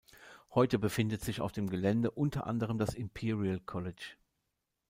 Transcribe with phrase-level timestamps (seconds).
[0.55, 4.17] Heute befindet sich auf dem Gelände unter anderem das Imperial College.